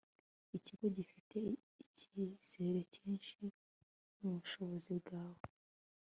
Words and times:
Ikigo 0.57 0.85
gifite 0.97 1.37
ikizere 1.83 2.79
cyinshi 2.93 3.39
mubushobozi 4.19 4.91
bwawe 4.99 5.41